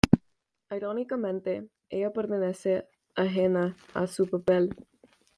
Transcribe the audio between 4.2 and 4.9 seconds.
papel.